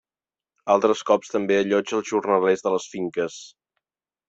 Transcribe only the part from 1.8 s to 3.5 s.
els jornalers de les finques.